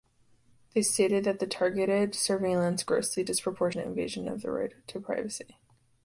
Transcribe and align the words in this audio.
They 0.73 0.81
stated 0.81 1.25
that 1.25 1.37
the 1.37 1.45
targeted 1.45 2.15
surveillance 2.15 2.81
"grossly 2.81 3.21
disproportionate 3.23 3.85
invasion 3.85 4.27
of 4.27 4.41
the 4.41 4.49
right 4.49 4.73
to 4.87 4.99
privacy". 4.99 5.59